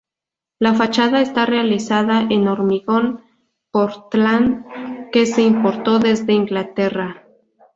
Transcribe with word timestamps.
La 0.57 0.73
fachada 0.73 1.21
está 1.21 1.45
realizada 1.45 2.21
en 2.31 2.47
hormigón 2.47 3.23
portland 3.69 4.65
que 5.11 5.27
se 5.27 5.43
importó 5.43 5.99
desde 5.99 6.33
Inglaterra. 6.33 7.27